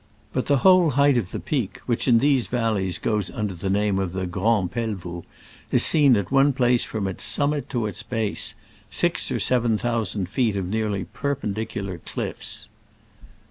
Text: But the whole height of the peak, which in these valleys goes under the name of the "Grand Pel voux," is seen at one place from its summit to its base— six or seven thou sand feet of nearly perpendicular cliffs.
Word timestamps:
But 0.33 0.47
the 0.47 0.57
whole 0.65 0.89
height 0.89 1.15
of 1.19 1.29
the 1.29 1.39
peak, 1.39 1.77
which 1.85 2.07
in 2.07 2.17
these 2.17 2.47
valleys 2.47 2.97
goes 2.97 3.29
under 3.29 3.53
the 3.53 3.69
name 3.69 3.99
of 3.99 4.13
the 4.13 4.25
"Grand 4.25 4.71
Pel 4.71 4.95
voux," 4.95 5.23
is 5.71 5.85
seen 5.85 6.15
at 6.17 6.31
one 6.31 6.53
place 6.53 6.83
from 6.83 7.05
its 7.07 7.23
summit 7.23 7.69
to 7.69 7.85
its 7.85 8.01
base— 8.01 8.55
six 8.89 9.31
or 9.31 9.39
seven 9.39 9.75
thou 9.75 10.03
sand 10.03 10.27
feet 10.27 10.55
of 10.55 10.65
nearly 10.67 11.03
perpendicular 11.03 11.99
cliffs. 11.99 12.67